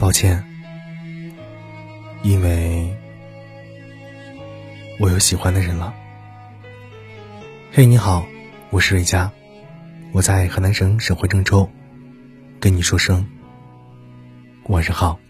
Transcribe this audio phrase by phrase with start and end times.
[0.00, 0.42] 抱歉，
[2.22, 2.96] 因为
[4.98, 5.92] 我有喜欢的人了。
[7.70, 8.26] 嘿，你好，
[8.70, 9.30] 我是瑞佳，
[10.12, 11.68] 我在河南省省会郑州，
[12.58, 13.28] 跟你说声
[14.68, 15.20] 晚上好。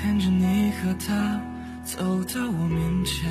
[0.00, 1.38] 看着你和他
[1.84, 3.30] 走到我面前，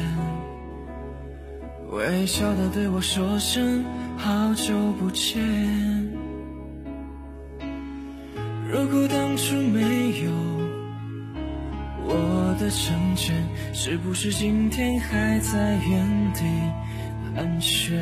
[1.89, 3.84] 微笑的对我说声
[4.16, 6.16] 好久不见。
[8.70, 9.80] 如果当初没
[10.24, 10.32] 有
[12.04, 16.42] 我的成全，是不是今天还在原地
[17.34, 17.98] 盘旋？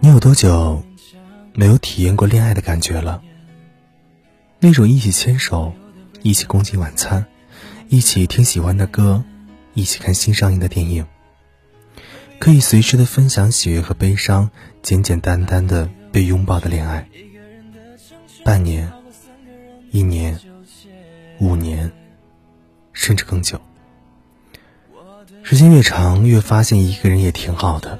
[0.00, 0.82] 你有多久
[1.54, 3.22] 没有体验过恋爱的感觉了？
[4.60, 5.72] 那种一起牵手、
[6.20, 7.24] 一起共进晚餐、
[7.88, 9.24] 一起听喜欢的歌、
[9.72, 11.06] 一起看新上映的电影，
[12.38, 14.50] 可以随时的分享喜悦和悲伤，
[14.82, 17.08] 简简单单的被拥抱的恋爱。
[18.44, 18.92] 半年、
[19.90, 20.38] 一年、
[21.40, 21.90] 五年，
[22.92, 23.58] 甚至更久。
[25.42, 27.98] 时间越长，越发现一个人也挺好的。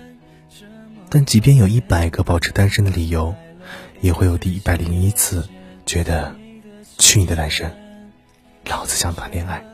[1.08, 3.34] 但即便有一百个保持单身的理由，
[4.02, 5.48] 也会有第一百零一次
[5.86, 6.36] 觉得，
[6.98, 7.74] 去你的单身，
[8.66, 9.64] 老子想谈恋爱。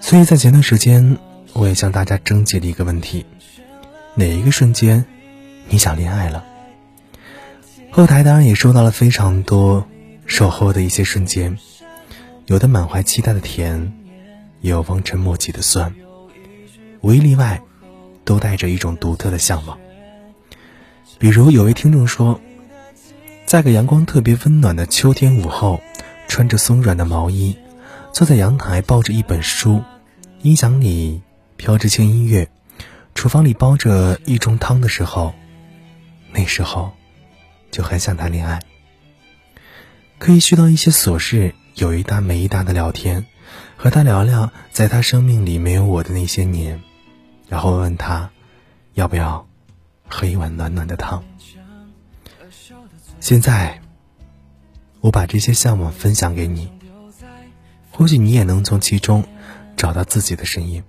[0.00, 1.18] 所以在前段时间，
[1.52, 3.26] 我也向大家征集了一个问题：
[4.14, 5.04] 哪一个瞬间，
[5.68, 6.44] 你想恋爱了？
[7.98, 9.84] 后台当然也收到了非常多
[10.24, 11.58] 守候的一些瞬间，
[12.46, 13.92] 有的满怀期待的甜。
[14.60, 15.92] 也有望尘莫及的酸，
[17.00, 17.60] 无一例外，
[18.24, 19.76] 都带着一种独特的向往。
[21.18, 22.40] 比如有位听众说，
[23.46, 25.80] 在个阳光特别温暖的秋天午后，
[26.28, 27.56] 穿着松软的毛衣，
[28.12, 29.82] 坐在阳台抱着一本书，
[30.42, 31.20] 音响里
[31.56, 32.48] 飘着轻音乐，
[33.16, 35.34] 厨房里煲着一盅汤的时候，
[36.30, 36.92] 那时候
[37.70, 38.60] 就很想谈恋爱，
[40.18, 43.26] 可以絮叨一些琐事，有一搭没一搭的聊天。
[43.76, 46.82] 和他聊聊，在他生命里没有我的那些年，
[47.48, 48.28] 然后问他，
[48.94, 49.46] 要不要
[50.08, 51.22] 喝一碗暖暖的汤。
[53.20, 53.80] 现在，
[55.00, 56.68] 我把这些向往分享给你，
[57.92, 59.24] 或许你也能从其中
[59.76, 60.82] 找到自己的身影。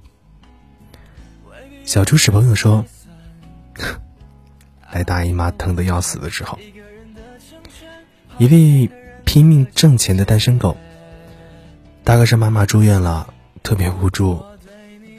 [1.85, 2.83] 小猪屎朋友说
[4.91, 6.57] ：“来大姨妈疼得要死的时候，
[8.37, 8.89] 一位
[9.25, 10.75] 拼命挣钱的单身狗。”
[12.03, 14.43] 大概是妈妈住院了，特别无助，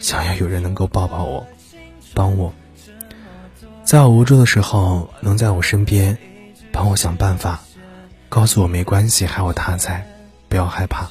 [0.00, 1.46] 想要有人能够抱抱我，
[2.14, 2.52] 帮我，
[3.84, 6.18] 在我无助的时候，能在我身边，
[6.72, 7.60] 帮我想办法，
[8.28, 10.04] 告诉我没关系，还有他在，
[10.48, 11.08] 不要害怕。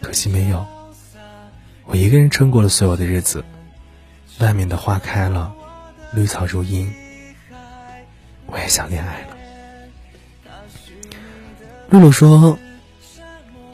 [0.00, 0.64] 可惜没有，
[1.84, 3.44] 我一个人撑过了所有的日子。
[4.38, 5.52] 外面的花开了，
[6.14, 6.90] 绿草如茵，
[8.52, 9.36] 我也想恋爱了。
[11.90, 12.56] 露露说。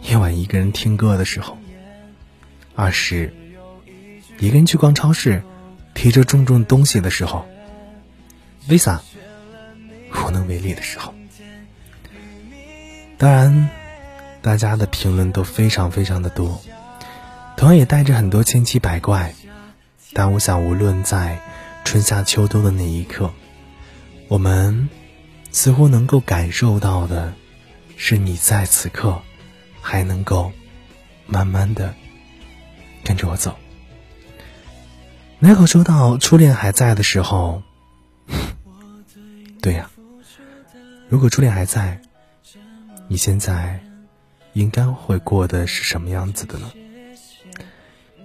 [0.05, 1.59] 夜晚一个人听歌的时候，
[2.75, 3.35] 二是
[4.39, 5.43] 一个人去逛超市，
[5.93, 7.47] 提着重重东西的时候
[8.67, 9.01] ，Visa
[10.11, 11.13] 无能为力的时候。
[13.19, 13.69] 当然，
[14.41, 16.63] 大家的评论都非常非常的多，
[17.59, 19.35] 同样也带着很多千奇百怪。
[20.15, 21.39] 但我想，无论在
[21.85, 23.31] 春夏秋冬的那一刻，
[24.29, 24.89] 我们
[25.51, 27.35] 似乎能够感受到的，
[27.97, 29.21] 是你在此刻。
[29.81, 30.53] 还能够
[31.27, 31.95] 慢慢的
[33.03, 33.57] 跟着我走。
[35.39, 37.63] 奈口说到初恋还在的时候，
[39.63, 39.89] 对呀，
[41.09, 42.03] 如果初恋还在，
[43.07, 43.81] 你现在
[44.53, 46.71] 应该会过的是什么样子的呢？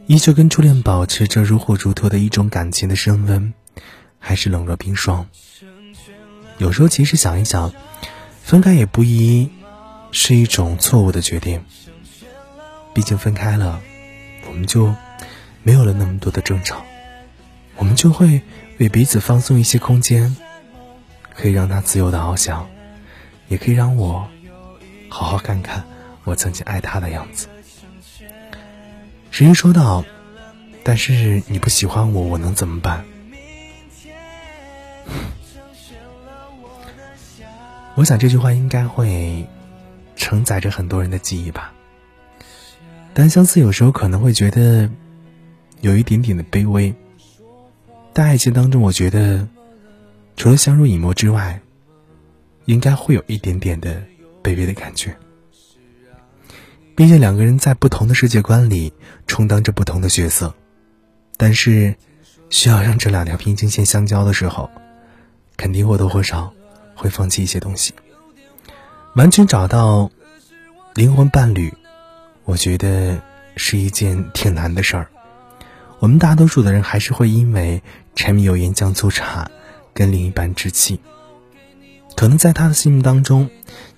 [0.07, 3.53] 依旧跟初恋保持着如火如荼的一种感情的升温，
[4.19, 5.25] 还是冷若冰霜？
[6.57, 7.73] 有时候其实想一想，
[8.41, 9.49] 分开也不宜。
[10.15, 11.65] 是一种错误的决定。
[12.93, 13.81] 毕竟分开了，
[14.47, 14.93] 我们就
[15.63, 16.85] 没有了那么多的争吵，
[17.77, 18.43] 我们就会
[18.77, 20.37] 为彼此放松一些空间，
[21.33, 22.69] 可以让他自由的翱翔，
[23.47, 24.27] 也可以让我
[25.09, 25.83] 好好看看
[26.25, 27.47] 我曾经爱他的样子。
[29.31, 30.05] 谁人说道
[30.85, 33.03] ：“但是你不喜欢我，我能怎么办？”
[37.95, 39.47] 我想这句话应该会。
[40.15, 41.73] 承载着很多人的记忆吧。
[43.15, 44.87] 单相思有时候可能会觉得
[45.81, 46.93] 有一点点的卑微，
[48.13, 49.45] 但爱情当中，我觉得
[50.37, 51.59] 除了相濡以沫之外，
[52.65, 54.03] 应该会有一点点的
[54.43, 55.17] 卑微的感觉。
[56.95, 58.93] 毕竟两个人在不同的世界观里
[59.25, 60.53] 充当着不同的角色，
[61.37, 61.95] 但是
[62.51, 64.69] 需要让这两条平行线相交的时候，
[65.57, 66.53] 肯定或多或少
[67.03, 67.93] 会放弃一些东西。
[69.15, 70.09] 完全找到
[70.95, 71.73] 灵魂伴侣，
[72.45, 73.21] 我觉得
[73.57, 75.09] 是一件挺难的事儿。
[75.99, 77.83] 我们大多数的人还是会因为
[78.15, 79.51] 柴米油盐酱醋茶
[79.93, 81.01] 跟另一半置气。
[82.15, 83.49] 可能在他的心目当中，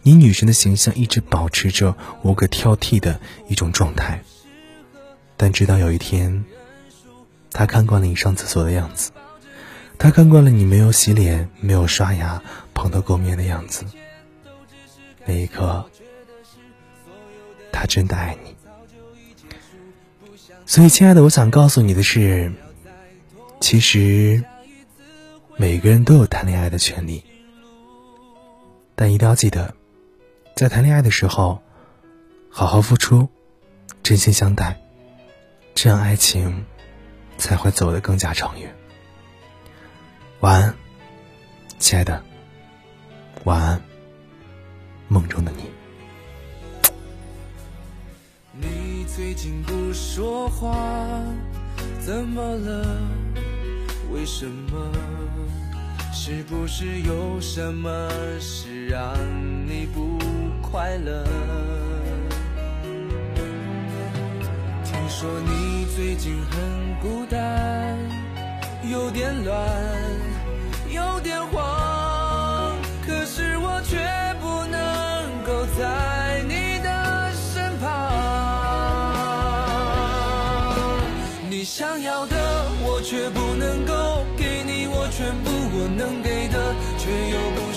[0.02, 4.24] 你女神的形象一直保持着无可挑剔的一种状态。
[5.38, 6.44] 但直到有一天，
[7.52, 9.12] 他看惯了你上厕所的样子，
[9.98, 12.42] 他看惯了你没有洗脸、没有刷牙、
[12.76, 13.84] 蓬头垢面的样子，
[15.26, 15.90] 那一刻，
[17.72, 18.56] 他真的爱你。
[20.68, 22.52] 所以，亲爱的，我想告诉你的是，
[23.62, 24.44] 其实
[25.56, 27.24] 每个人都有谈恋爱的权利，
[28.96, 29.74] 但一定要记得，
[30.56, 31.62] 在谈恋爱的时候，
[32.50, 33.30] 好好付出，
[34.04, 34.80] 真心相待，
[35.74, 36.66] 这样爱情
[37.38, 38.76] 才会走得更加长远。
[40.42, 40.76] 晚安，
[41.80, 42.24] 亲爱的，
[43.46, 43.80] 晚安，
[45.08, 45.70] 梦中的你。
[48.60, 50.76] 你最近不说话，
[52.00, 53.00] 怎么了？
[54.12, 54.92] 为什么？
[56.12, 58.10] 是不是有什么
[58.40, 59.14] 事让
[59.68, 60.18] 你不
[60.60, 61.24] 快乐？
[64.84, 67.96] 听说你最近很孤单，
[68.90, 69.56] 有点乱，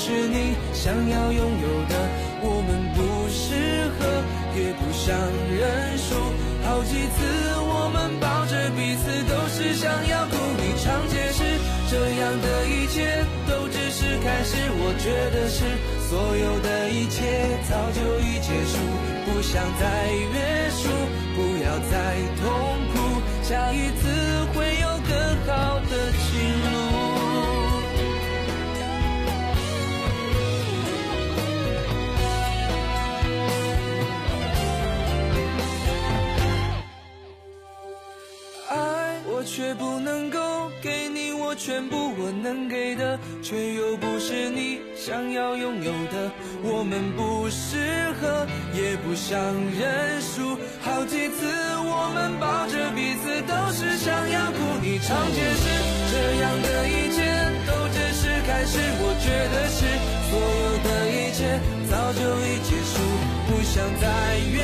[0.09, 1.95] 是你想要拥有的。
[2.41, 3.53] 我们不适
[3.99, 4.09] 合，
[4.57, 5.13] 也不想
[5.53, 6.17] 认输。
[6.65, 7.21] 好几次
[7.61, 10.33] 我们抱着彼此，都是想要哭。
[10.57, 11.45] 你常解释，
[11.91, 11.93] 这
[12.25, 14.57] 样的一切都只是开始。
[14.81, 15.77] 我觉得是
[16.09, 17.21] 所有的一切
[17.69, 18.81] 早就已结束，
[19.29, 20.09] 不想再
[39.59, 46.31] 却不能够给你我全部我能给的，却又不是你想要拥有的。
[46.63, 49.37] 我们不适合，也不想
[49.75, 50.55] 认输。
[50.81, 51.43] 好几次
[51.83, 53.43] 我们抱着彼此。
[53.49, 55.65] 都是想要哭，你常解释，
[56.13, 57.19] 这样的一切
[57.67, 58.79] 都只是开始。
[59.01, 59.79] 我觉得是
[60.31, 61.59] 所有的一切
[61.91, 62.95] 早就已结束，
[63.49, 64.07] 不想再
[64.53, 64.63] 约